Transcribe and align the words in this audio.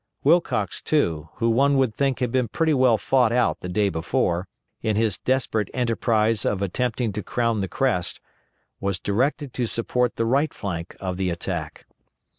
Wilcox, 0.23 0.81
too, 0.81 1.29
who 1.35 1.51
one 1.51 1.77
would 1.77 1.93
think 1.93 2.21
had 2.21 2.31
been 2.31 2.47
pretty 2.47 2.73
well 2.73 2.97
fought 2.97 3.31
out 3.31 3.59
the 3.59 3.69
day 3.69 3.87
before, 3.87 4.47
in 4.81 4.95
his 4.95 5.19
desperate 5.19 5.69
enterprise 5.75 6.43
of 6.43 6.63
attempting 6.63 7.11
to 7.13 7.21
crown 7.21 7.61
the 7.61 7.67
crest, 7.67 8.19
was 8.79 8.97
directed 8.99 9.53
to 9.53 9.67
support 9.67 10.15
the 10.15 10.25
right 10.25 10.55
flank 10.55 10.97
of 10.99 11.17
the 11.17 11.29
attack. 11.29 11.85